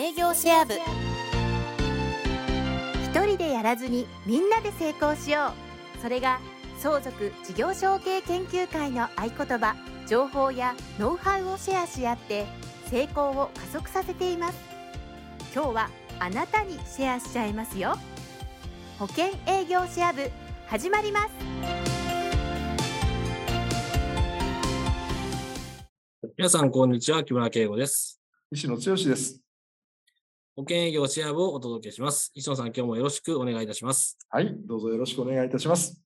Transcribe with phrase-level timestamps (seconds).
[0.00, 0.72] 営業シェア部
[3.04, 5.52] 一人でやらずにみんなで成功しよ
[5.98, 6.40] うそれが
[6.78, 9.76] 相続事業承継研究会の合言葉
[10.06, 12.46] 情報やノウハウをシェアし合って
[12.86, 14.58] 成功を加速させています
[15.54, 17.94] 今日はあなたにシェアしちゃいますよ
[18.98, 20.30] 保険営業シェア部
[20.66, 21.30] 始まります
[26.38, 27.22] 皆さん、こんにちは。
[27.22, 28.18] 木村圭吾です。
[28.50, 29.49] 石野剛です。
[30.56, 32.32] 保険営業シェア部をお届けします。
[32.34, 34.18] 石野さん、今日もよろしくお願いいたします。
[34.28, 36.02] はい、どうぞよろしくお願いいたします。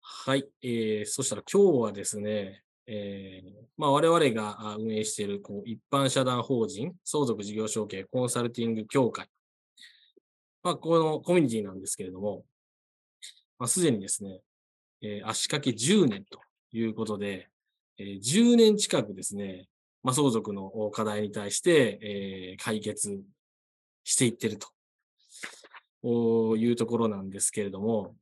[0.00, 0.44] はい。
[0.62, 9.28] えー、そしたら今日はですね、えー、まあ、我々があ運営しているこう一般社団法人相続事業承継コンサルティング協会。
[10.64, 12.44] まあ、このコミュニティなんですけれども、
[13.58, 14.40] まあ、すでにですね、
[15.00, 16.40] えー足掛け10年と
[16.72, 17.48] いうことで、
[17.98, 19.68] えー10年近くですね、
[20.02, 23.20] まあ、相続の課題に対して、えー解決
[24.04, 24.68] していってると。
[26.56, 28.14] いうところなんですけれども、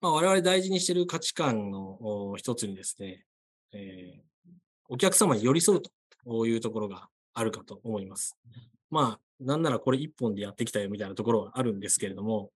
[0.00, 3.24] まあ、我々大事にしている価値観の一つにですね、
[3.72, 4.28] えー
[4.88, 8.36] お客様に寄り添うというところがあるかと思います。
[8.90, 12.50] まあ、なんならこれ一本でやってきたよみたいなところはあるんですけれども、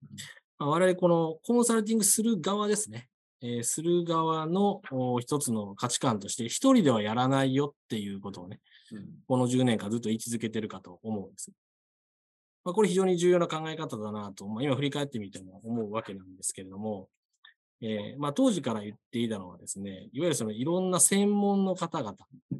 [0.59, 3.09] まあ、我々このコンサルティングする側ですね、
[3.43, 8.61] えーする側のお一つの価値観として、一人ではやらないよっていうことをね、
[9.27, 11.51] この10年間ずっと言い続けてるかと思うんです。
[12.65, 17.09] まあ、これ非常に重要な考え方だなと、まあ、今振り返ってみても思うわけなんですけれども、
[17.81, 22.15] えーまあ、当時から言っていたのはですね、いわゆるそのいろんな専門の方々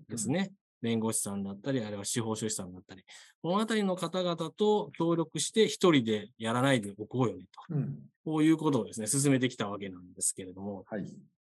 [0.09, 3.05] ですね、弁護士さんだったり、あるいは司法書士さんだったり、
[3.41, 11.05] このあたりの方々と協力して一人でやらないでおこうよねと、うん、こういうことをですね、進めてきたわけなんですけれども、はい。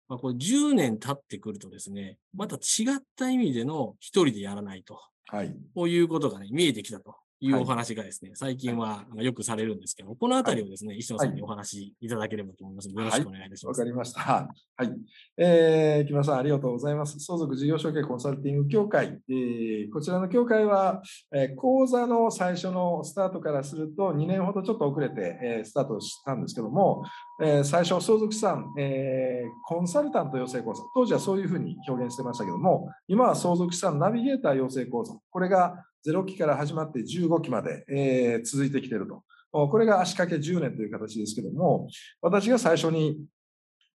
[0.08, 5.54] まあ、これ10年経ってくるとですね、また違った意味での一人でやらないと、はい。
[5.74, 7.16] こういうことがね、見えてきたと
[7.46, 13.80] いうはいお話がですね、最近はよくされるんですけど、このあたりをですね、石野さんにお話しいただければと思いますので、よろしくお願いいたします。
[13.80, 14.22] わかりました。
[14.22, 14.50] は
[14.84, 14.92] い。
[15.38, 17.20] えー、木村さん、ありがとうございます。
[17.20, 19.20] 相続事業承継コンサルティング協会。
[19.30, 21.02] えーこちらの協会は、
[21.34, 27.04] えー講座の最初のスタートからすると、2年ほどちょっと遅れて、えースタートしたんですけども、
[27.42, 39.24] えー最初、相続資産、えーコンサルタント養成講座、当時はそういうふうに表現してましたけども、今は相続資産ナビゲーター養成講座、これが0期から始まって15期まで、えー続いてきていると。
[39.52, 41.88] これが足掛け10年という形ですけども、
[42.22, 43.18] 私が最初に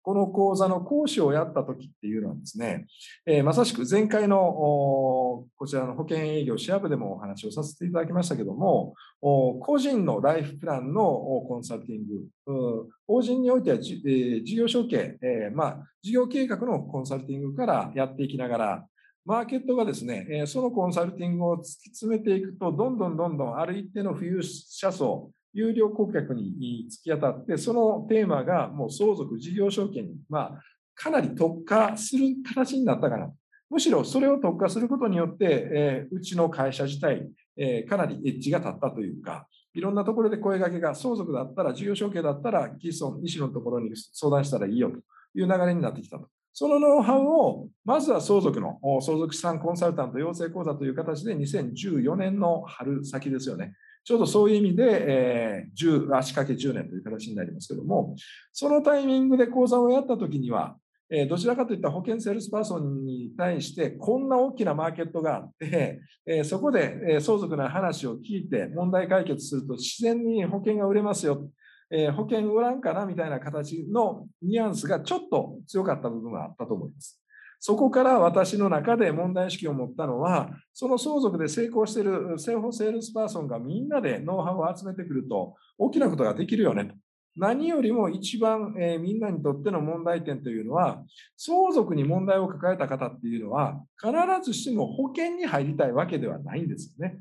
[0.03, 2.87] この講座の講師をやった時っていうのはですね、
[3.27, 12.05] えーまさしく前回のこちらの保険営業シェア部でもお話をさせていただきましたけども、個人のライフプランのコンサルティン
[12.47, 18.87] グ、法人においてはじ、えー事業承継、えーまあ、事業計画のコンサルティングからやっていきながら、
[19.25, 30.63] マーケットがですね、えそのコンサルティングを突き詰めていくと、どんどんどんどんある一定の富裕者層、有料顧客に突き当たって、そのテーマがもう相続事業承継に、まあ、
[30.95, 33.33] かなり特化する形になったかな。
[33.71, 44.97] むしろそれを特化することによって、えーうちの会社自体、えーかなりエッジが立ったというか、いろんなところで声掛けが相続だったら、事業承継だったら、キーソン、西野のところに相談したらいいよと
[45.39, 46.29] いう流れになってきたと。
[46.53, 53.75] そのノウハウを、まずは相続の、相続資産コンサルタント養成講座という形で2014年の春先ですよね。
[54.05, 58.15] ちょうどそういう意味で、えー、10足掛け10年という形になりますけども、
[58.53, 60.77] そのタイミングで講座をやったときには、
[61.13, 71.51] えーどちらかといった保険セールスパーソンに対して、こんな大きなマーケットがあって、えーそこで、えー相続の話を聞いて問題解決すると自然に保険が売れますよ。
[71.91, 77.21] えー保険売らんかなみたいな形のニュアンスがちょっと強かった部分があったと思います。
[77.63, 86.97] そこから私の中で問題意識を持ったのは、その相続で成功している生保セールスパーソンがみんなでノウハウを集めてくると、大きなことができるよね。
[87.37, 91.05] 何よりも一番、えーみんなにとっての問題点というのは、
[91.37, 94.11] 相続に問題を抱えた方っていうのは、必
[94.43, 97.21] ずしも保険に入りたいわけではないんですよね。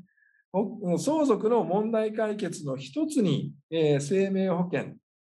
[0.98, 4.94] 相続の問題解決の一つに、えー生命保険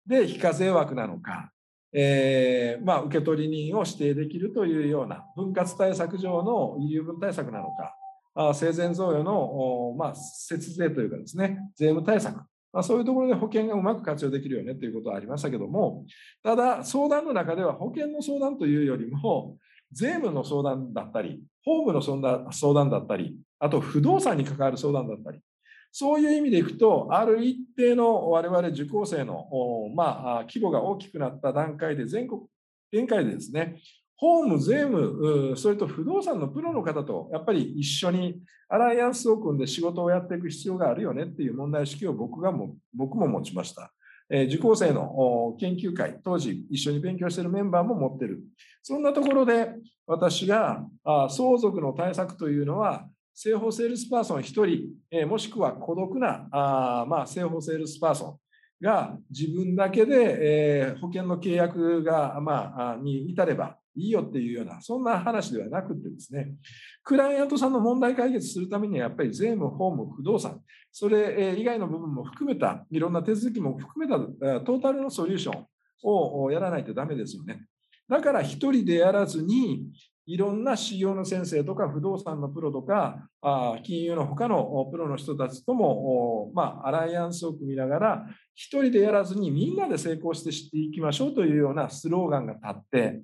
[0.06, 1.50] で非課税枠なのか、
[1.94, 7.94] えーまあ、受取人を指定できるというような分割対策上の遺留分対策なのか、
[8.34, 12.36] あ生前贈与の、まあ、節税というかですね、税務対策、
[12.72, 16.06] まあ、そういうところで保険がうまく活用できるよねということはありましたけども、
[16.42, 19.56] ただ、相談の中では保険の相談というよりも、
[19.92, 25.40] 税務の相談だったり、法務の相談だったり、あと不動産に関わる相談だったり、
[25.92, 29.46] そういう意味でいくと、ある一定の我々受講生の、
[29.94, 32.40] まあ、規模が大きくなった段階で全国、
[32.90, 33.78] 限界でですね、
[34.16, 43.92] ホーム、税務、それと不動産のプロの方とやっぱり一緒にアライアンスを組んで仕事をやっていく必要があるよねっていう問題意識を僕がも僕も持ちました。
[44.30, 48.42] え受講生の研究会、当時一緒に勉強しているメンバーも持ってる。
[48.82, 49.74] そんなところで
[50.06, 58.38] 私が相続の対策というのは、生保セールスパーソン1人、えもしくは孤独なあ、まあ、生保セールスパーソ
[58.80, 66.54] ンが自分だけで、え保険の契約が、まあ、に至ればいいよっていうような、そんな話ではなくてですね、
[67.02, 75.66] クライアントさんの問題解決するためには、やっぱり税務、法務、不動産、それ以外の部分も含めた、いろんな手続きも含めたトータルのソリューション
[76.04, 77.66] をやらないとダメですよね。
[78.08, 79.84] だから一人でやらずに、
[80.26, 83.28] いろんな修行の先生とか不動産のプロとか、
[83.82, 93.22] 金融の他のプロの人たちとも、まあ、アライアンスを組みながら、一人でやらずにみんなで成功して知っていきましょうというようなスローガンが立って、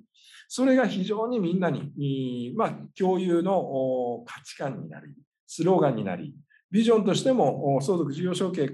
[0.49, 5.13] それが非常にみんなに、まあ、共有の価値観になり、
[5.47, 6.35] スローガンになり、
[6.71, 8.69] ビジョンとしても相続事業承継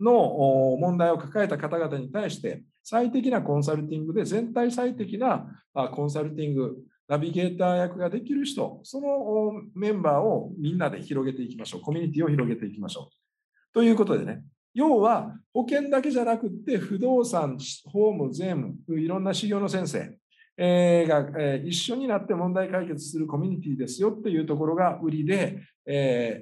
[0.00, 5.46] の問題を抱えた方々に対して最適なコンサルティングで全体最適な
[5.92, 6.76] コンサルティング、
[7.08, 11.80] ナビゲーター役ができる人、そのメンバーをみんなで広げていきましょう。
[11.80, 13.74] コミュニティを広げていきましょう。
[13.74, 14.42] ということでね、
[14.72, 20.18] 要は保険だけじゃなくて不動産、法務、税務、いろんな修行の先生、
[20.56, 25.60] が、一緒になって問題解決するコミュニティですよっていうところが売りで、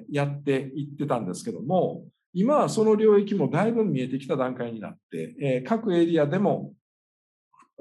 [0.09, 6.73] やっていってたんですけども、今はその領域もだいぶ見えてきた段階になって、各エリアでも、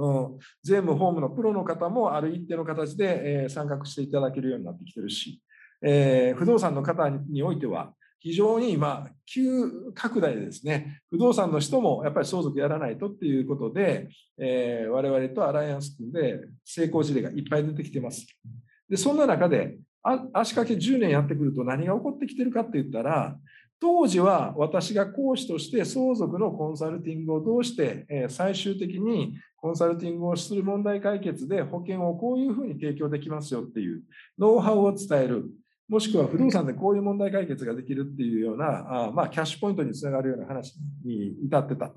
[0.03, 5.41] うん、税務、法務のプロの方もある一定の形で、え参画していただけるようになってきてるし、
[5.81, 14.09] え不動産の方においては、非常に今、急拡大でですね、不動産の人もやっぱり相続やらないとっていうことで、
[14.39, 18.27] えー、我々とアライアンス組んで成功事例がいっぱい出てきてます。
[18.89, 19.77] で、そんな中で、
[20.33, 23.37] 足掛け10年やってくると何が起こってきてるかって言ったら、
[23.83, 34.03] 当時は私が講師として相続のコンサルティングを通して最終的にコンサルティングをする問題解決で保険をこういうふうに提供できますよっていう
[34.39, 35.47] ノウハウを伝える
[35.89, 40.75] もしくは不動産でこういう問題解決ができるっていうような、まあ、キャッシュポイントにつながるような話
[41.05, 41.93] に至ってた。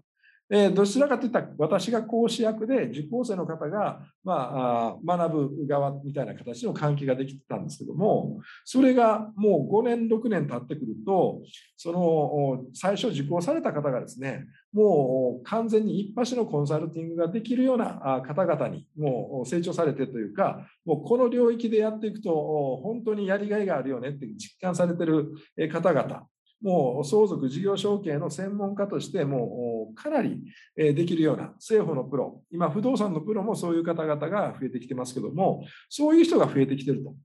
[0.47, 11.41] どちらかといったら私が講師役で受講生の方が、まあ、学ぶ側みたいな形の関係ができてたんですけどもそれがもう5年6年経ってくると
[11.77, 25.33] その最初受講された方がですねもう完全に一発のコンサルティングができるような方々にもう成長されてというかもうこの領域でやっていくと本当にやりがいがあるよねって実感されてる
[25.71, 26.27] 方々。
[26.61, 30.43] もう相続事業承継の専門家としてもうかなり
[30.75, 37.15] できるような政府のプロ、今不動産のプロもそういう方々が増えてきてますけども、そういう人が増えてきてると。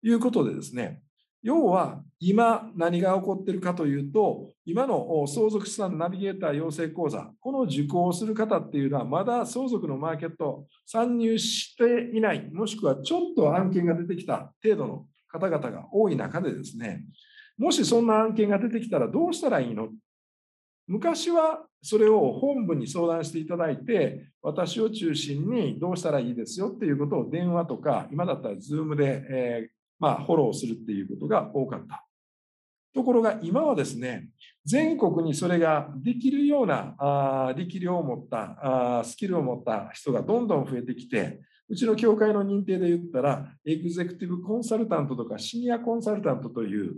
[0.00, 1.02] いうことでですね、
[1.42, 17.04] 要は今何が起こってるかというと、今の相続資産ナビゲーター養成講座、この受講をする方っていうのはまだ相続のマーケット参入していない、もしくはちょっと案件が出てきた程度の方々が多い中でですね、
[17.58, 19.88] もしそんな案件が出てきたらどうしたらいいの？
[20.86, 32.07] 昔はそれを本部に相談していただいて、私を中心にどうしたらいいですよっていうことを電話とか、今だったら Zoom で、えー、まあ、フォローするっていうことが多かった。
[32.98, 34.28] ところが今はですね、
[34.64, 41.38] 全国にそれができるようなあ力量を持ったあスキルを持った人がどんどん増えてきて、
[41.68, 46.96] うちの協会の認定で言ったら、エグゼクティブコンサルタントとかシニアコンサルタントという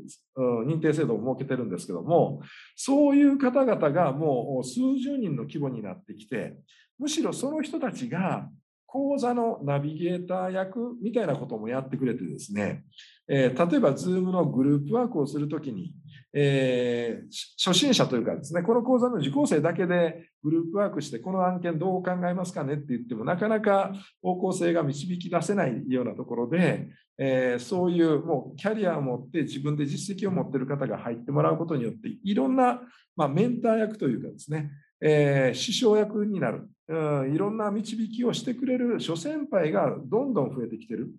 [0.66, 2.40] 認定制度を設けてるんですけども、
[2.76, 6.56] そういう方々がもう数十人の規模になってきて、
[6.98, 8.48] むしろその人たちが
[8.92, 12.82] 講座のナビゲーター役みたいなこともやってくれてですね、
[13.28, 15.94] えー、例えば Zoom のグループワークをするときに、
[16.32, 17.26] えー、
[17.64, 23.92] 初心者というかですね、この講座の受講生だけでグループワークして、この案件どう考えますかねって言っても、なかなか
[24.22, 32.80] 方向性が導き出せないようなところで、えー、そういうもうキャリアを持って自分で実績を持っている方が入ってもらうことによって、いろんな、
[33.14, 41.10] まあ、メンター役というかですね、えー、師匠役になる、うん、いろんな導きをしてくれる諸先輩がどんどん増えてきてる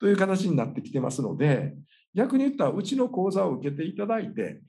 [0.00, 1.74] という形になってきてますので、
[2.14, 4.60] 逆に言ったらうちの講座を受けていただいて、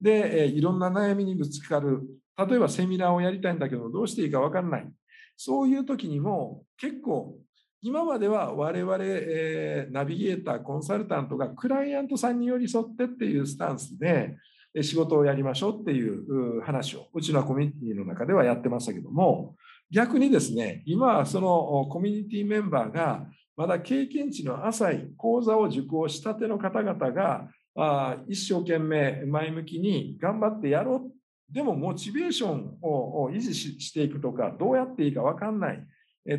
[0.00, 2.02] で、いろんな悩みにぶつかる。
[2.36, 4.88] 例えばセミナーをやりたいんだけど、どうしていいか分からない。
[5.36, 7.36] そういう時にも結構、
[7.80, 14.36] 今までは我々、えー、ナビゲーター、コンサルタントがクライアントさんに寄り添ってっていうスタンスで
[14.82, 19.56] 仕事をやりましょうっていう話をうちのコミュニティの中ではやってましたけども、
[19.90, 31.52] 逆にですね、今はそのコミュニティメンバーがまだ経験値の浅い講座を受講したての方々があ一生懸命前向きに頑張ってやろう。
[31.52, 35.86] でもモチベーションを維持していくとか、どうやっていいか分かんない。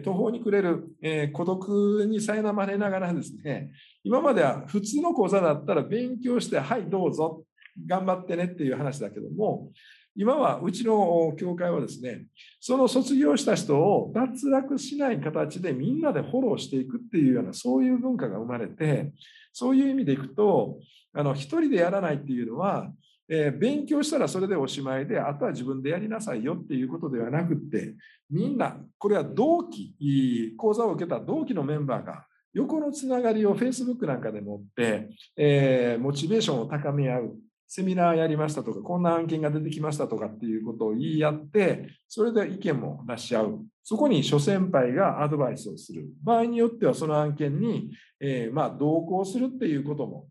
[0.03, 3.71] 途方に暮れる、え、孤独に苛まれながらですね、
[4.03, 7.43] 今までは普通の講座だったら勉強して、はい、どうぞ、
[7.88, 9.72] 頑張ってねっていう話だけども、
[10.16, 12.26] 今はうちの教会はですね、
[12.60, 19.14] その卒業した人を脱落しない形でみんなでフォローしていくっていうような、そういう文化が生まれて、
[19.54, 20.80] そういう意味でいくと、
[21.14, 22.92] あの、一人でやらないっていうのは、
[23.30, 27.96] えー、勉強したらそれでおしまいで、あとは自分でやりなさいよっていうことではなくって、
[28.30, 37.38] みんな、これは同期、講座を受けた同期のメンバーが、横のつながりを Facebook なんかでもって、えー、モチベーションを高め合う。
[37.72, 43.60] セミナーやりましたとか、こんな案件が出てきましたとかっていうことを言い合って、それで意見も出し合う。
[43.84, 46.08] そこに諸先輩がアドバイスをする。
[46.24, 50.28] 場合によってはその案件に、えー、まあ同行するっていうことも、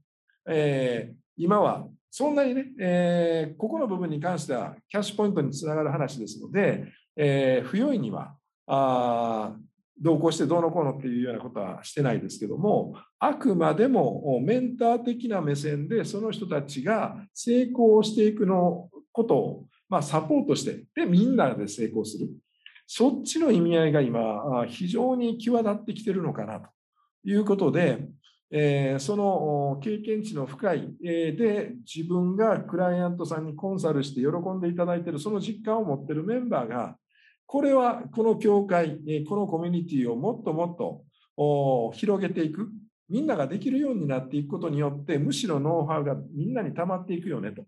[0.49, 8.35] えー、今はそんなにね、えー、ここの部分に関してはキャッシュポイントにつながる話ですので、え、不用意には
[8.67, 9.55] あ
[10.01, 22.29] 同行してどうのこうのっていうようなことはしてないですけども、あくまでもメンター的な目線でその人たちが成功していくのことを、まあ、サポートして、で、みんなで成功する。
[22.87, 26.69] そっちの意味合いが今、非常に際立ってきてるのかなと
[27.25, 28.09] いうことで、
[28.51, 36.97] えー、その経験値の深い、えー、で自分がクライアントさんにコンサルして喜んでいただいているその実感を持っているメンバーが
[37.49, 42.69] これはこの教会、このコミュニティをもっともっと広げていく、
[43.09, 47.65] みんなができるようになっていくことによって、むしろノウハウがみんなに溜まっていくよねと。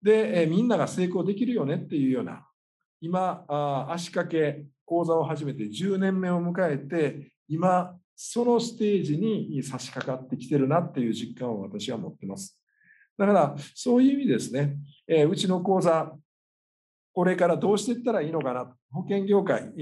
[0.00, 2.46] で、みんなが成功できるよねっていうような、
[3.00, 3.44] 今、
[3.90, 12.56] 足掛け講座を始めて10年目を迎えて、今、そのステージに差し掛かってきてるなっていう実感を私は持ってます。
[13.18, 14.76] だから、そういう意味ですね、
[15.28, 16.16] うちの講座、
[17.12, 18.72] これからどうしていったらいいのかな？
[18.92, 19.72] 保険業界、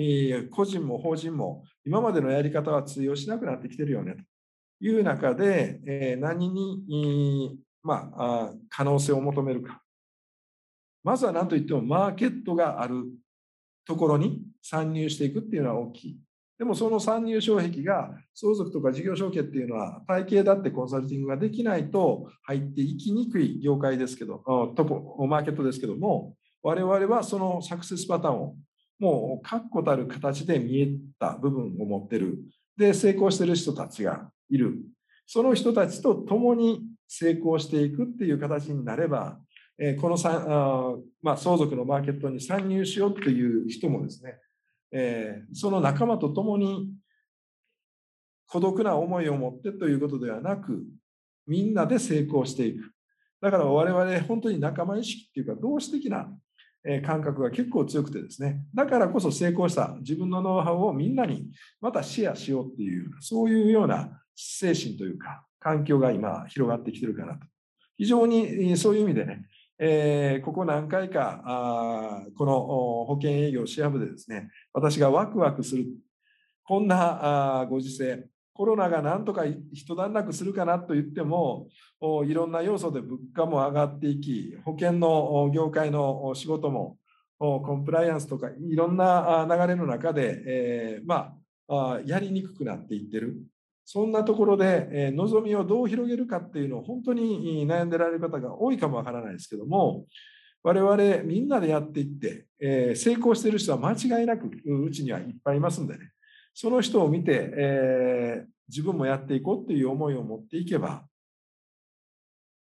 [0.50, 4.14] 個人も法人も今までのやり方は通用しなくなってきてるよね
[4.80, 9.82] という中で、何に、まあ、可能性を求めるか。
[11.04, 13.04] まずは何といってもマーケットがある
[13.87, 16.20] ところに参入していくっていうのは大きい。
[16.58, 24.42] でもその参入障壁が相続とか事業承継っていうのは体系だってコンサルティングができないと入っていきにくい業界ですけど、
[24.76, 28.57] とこマーケットですけども、我々はそのサクセスパターンを
[28.99, 30.88] もう確固たる形で見え
[31.19, 32.38] た部分を持ってる。
[32.77, 34.77] で、成功してる人たちがいる。
[35.27, 39.38] その人たちと共に成功していくっていう形になれば、
[39.79, 44.38] えこのあ、まあ、相続のマーケットに参入しようっていう人もですね、
[44.91, 46.91] えその仲間と共に
[48.47, 50.85] 孤独な思いを持ってということではなく、
[51.47, 52.91] みんなで成功していく。
[53.41, 56.29] だから我々本当に仲間意識っていうか同志的な
[57.04, 59.97] 感覚が結構強くてですね、だからこそ成功した。
[60.00, 67.47] 自分のノウハウをみんなにまたシェアしようっていう、そういうような精神というか、環境が今広がってきてるかなと。
[67.97, 69.44] 非常にそういう意味でね、
[69.80, 72.52] えー、ここ何回かあこの
[73.06, 75.87] 保険営業シェア部でですね、私がワクワクする、
[76.64, 78.28] こんなあご時世、
[78.59, 81.69] コロナがなんとか一段落するかなと言っても、
[82.27, 86.99] いろんな要素で物価も上がっていき、保険の業界の仕事も、
[87.38, 91.37] コンプライアンスとかいろんな流れの中で、えー、ま
[91.69, 93.37] あ、やりにくくなっていってる。
[93.85, 100.05] そんなところで、えー、望みをどう広げるかっていうのを本当に悩んでられる方が多いかもわからないですけども、
[100.65, 106.11] 我々みんなでやっていって、えー、成功している人は間違いなくうちにはいっぱいいますんでね。
[106.61, 111.05] その人を見て、えー、自分もやっていこうっていう思いを持っていけば、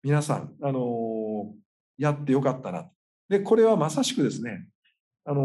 [0.03, 0.83] 皆さん、あのー、
[1.97, 2.91] やってよかったな。
[3.29, 4.67] で、これはまさしくですね、
[5.25, 5.45] あのー、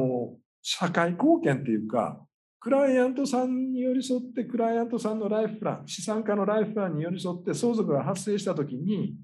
[0.64, 2.26] 社会貢献っていうか、
[2.60, 9.16] クライアントさんに寄り添って、クライアントさんのライフプラン、資産家のライフプランに寄り添って相続が発生したときに、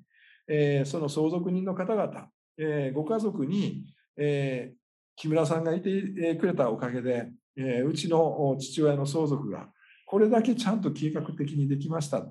[0.48, 2.28] えー、その相続人の方々、
[2.60, 3.86] えー、ご家族に、
[4.18, 4.78] えー、
[5.16, 5.90] 木村さんがいて
[6.36, 9.70] くれたおかげで、えうちの父親の相続が
[10.06, 12.26] これだけちゃんと計画的にできました。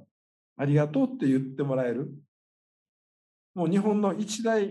[0.57, 2.11] ありがとうって言ってもらえる。
[3.55, 4.67] もう日本の一大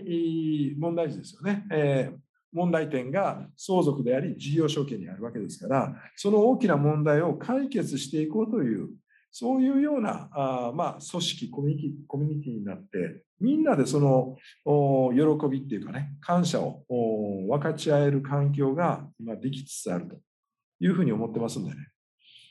[0.78, 1.66] 問題児ですよね。
[1.70, 2.18] えー、
[2.52, 8.90] 問題点が相続であり事業承継にあるわけですから、その大きな問題を解決していこうという、
[9.30, 14.36] そういうようなあ、まあ、組織コミュニティ、コミュニティになって、みんなでその
[15.12, 16.84] 喜びっていうかね、感謝を
[17.48, 20.16] 分かち合える環境が今できつつあると。
[20.80, 21.76] いうふうに思ってますんでね。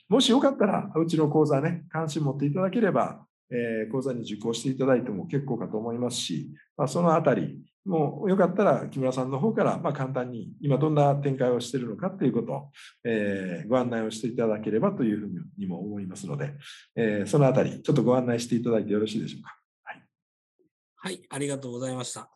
[0.08, 12.70] もしよかったら、うちの講座ね、関心持っていただければ、えー、講座に受講していただいても結構かと思いますし、まあ、そのあたり、もうよかったら木村さんの方から、まあ、簡単に今どんな展開をしているのかということを、
[13.04, 16.52] えー、ご案内をしていただければというふうにも思いますので、
[16.96, 19.58] えー、そのあたり、ちょっとご案内していただいてよろしいでしょうか。
[19.84, 20.02] はい、
[20.96, 22.30] はい、ありがとうございました。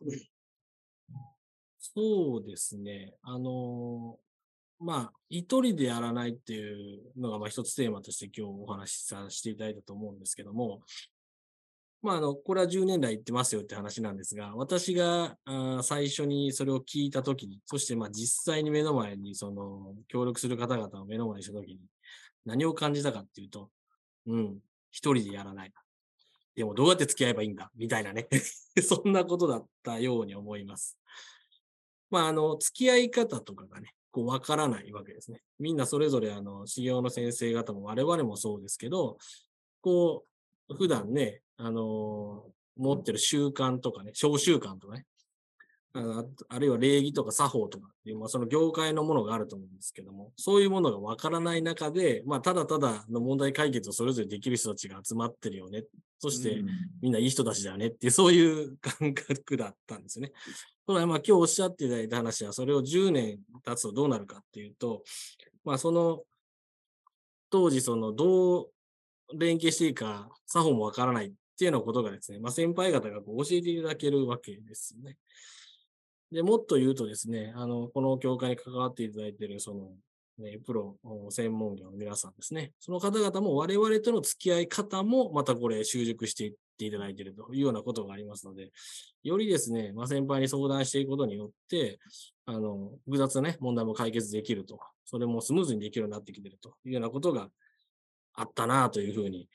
[1.79, 3.15] そうですね。
[3.23, 4.17] あの
[4.83, 10.81] まあ、一人でやらないっていうのが、まあ、一つテーマとして今日お話しさせていただいたと思うんですけども、
[12.03, 15.37] まあ、あの、これは10年来言ってますよって話なんですが、私が
[15.83, 21.79] 最初にそれを聞いたときに、そしてまあ実際に目の前に、その、協力する方々を目の前にしたときに、
[22.45, 23.71] 何を感じたかっていうと、
[24.27, 24.59] うん、
[24.91, 25.73] 一人でやらない。
[26.57, 28.29] でもどうやって付き合えばいいんだみたいなね
[28.83, 30.99] そんなことだったように思います。
[32.11, 35.41] まあ、あの、付き合い方とかがね、こう、わからないわけですね。
[35.59, 39.19] みんなそれぞれ、あの、修行の先生方も我々もそうですけど、
[39.81, 40.25] こ
[40.71, 42.45] う、普段ね、あの
[42.77, 45.07] 持ってる習慣とかね、小習慣とかね、
[45.95, 55.85] ああるいは礼儀とか作法とかっていう、まあ、その業界のものがあると思うんですけども、そういうものがわからない中で、まあ、ただただの問題解決をそれぞれできる人たちが集まってるよね。
[56.19, 56.63] そして、
[57.03, 60.33] みんないい人たちだよねっていう、そういう 感覚だったんですよね。
[60.87, 65.03] ただ、まあ、今日おっしゃっていただいた話は、それを10年経つとどうなるかっていうと、
[65.63, 66.23] まあ、その、
[67.51, 68.71] 当時、その、どう
[69.35, 75.19] 連携していいか、作法もわからないっていうようなことがですね、まあ、先輩方がこう教えていただけるわけですね。
[76.33, 79.91] で、もっと言うとですね、あの、この教会に関わっていただいている、その、
[80.39, 80.97] ね、プロ
[81.31, 82.73] 専門業の皆さんですね。
[82.81, 88.73] その方々も我々との付き合い方もまたこれ習熟していっていただいているというようなことがありますので、
[89.23, 91.99] よりですね、まあ、先輩に相談していくことによって、
[92.47, 97.51] あの、複雑なね、問題も解決できると、それもスムーズにできるようになってきているというようなことが
[98.35, 99.49] あったなというふうに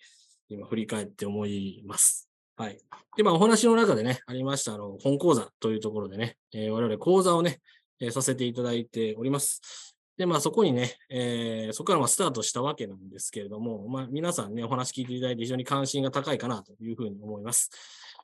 [0.47, 2.26] 今振り返って思います。
[2.59, 2.79] はい。
[3.15, 7.61] で、まあ、お話の中でね、ありました、あの、本講座というところでね、えー、我々講座をね、
[7.99, 9.95] えー、させていただいております。
[10.17, 17.69] で、まあ、そこにね、えー、そこからまスタートしたわけなんですけれども、まあ、皆さんね、お話聞いていただいて非常に関心が高いかなというふうに思います。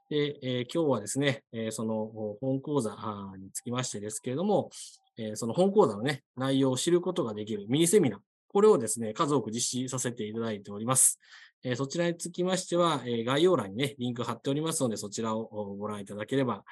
[0.10, 2.98] で、え、今日はですね、え、その本講座
[3.38, 4.72] につきましてですけれども、
[5.16, 8.20] え、その本講座のね、内容を知ることができるミニセミナー、
[8.54, 11.20] これをですね、数多く実施させていただいております。
[11.64, 16.64] えそちらにつきましては、え概要欄にね、リンク貼っておりますので、そちらをご覧いただければ、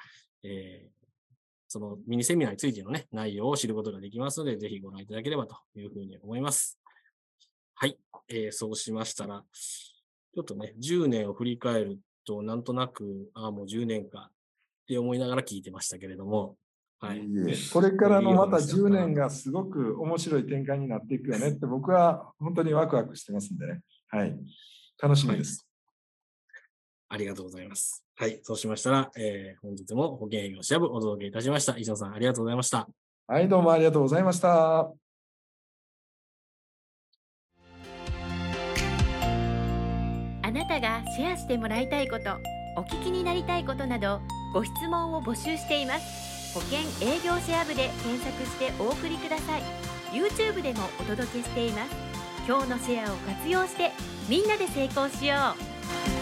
[0.44, 0.86] え
[1.66, 6.78] そのミニセミナーについてのね、内容を知ることができますので、ぜひご覧いただければというふうに思います。
[7.74, 7.98] はい。
[8.28, 14.32] えー、そうしましたら、ちょっとね、10年を振り返ると、なんとなく、ああ、もう10年かっ
[14.86, 16.56] て思いながら聞いてましたけれども、
[17.02, 17.20] はい、
[17.72, 23.80] これからのまた10年がすごく面白い展開になっていくよねって僕は本当にワクワクしてますんでね。
[24.08, 24.36] はい。
[25.02, 25.66] 楽しみです、
[26.48, 26.62] はい。
[27.08, 28.04] ありがとうございます。
[28.14, 28.38] はい。
[28.44, 31.76] そうしましたら、えー、本日も保険営業シャブお届けいたしました。
[31.76, 32.88] 石野さん、ありがとうございました。
[33.26, 34.92] はい、どうもありがとうございました。
[40.42, 42.22] あなたがシェアしてもらいたいこと、
[42.76, 44.20] お聞きになりたいことなど、
[44.54, 46.31] ご質問を募集しています。
[46.54, 49.62] 保険営業シェア部で検索してお送りください。
[50.12, 52.12] YouTube でもお届けしています。
[52.46, 53.92] 今日のシェアを活用して
[54.28, 55.54] みんなで成功しよ
[56.18, 56.21] う